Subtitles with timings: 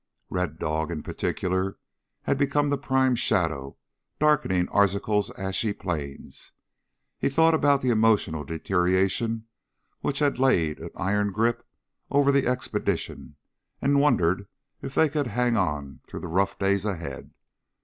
[0.31, 1.77] Red Dog, in particular,
[2.23, 3.77] had become the prime shadow
[4.17, 6.53] darkening Arzachel's ashy plains.
[7.19, 9.45] He thought about the emotional deterioration
[9.99, 11.63] which had laid an iron grip
[12.09, 13.35] over the expedition
[13.79, 14.47] and wondered
[14.81, 17.35] if they could hang on through the rough days ahead.